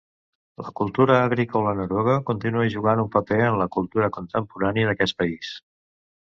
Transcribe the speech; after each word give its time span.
La 0.67 0.71
cultura 0.79 1.17
agrícola 1.25 1.73
noruega 1.79 2.15
continua 2.29 2.65
jugant 2.77 3.03
un 3.03 3.11
paper 3.17 3.39
en 3.49 3.59
la 3.61 3.69
cultura 3.77 4.11
contemporània 4.17 4.91
d'aquest 4.91 5.19
país. 5.23 5.55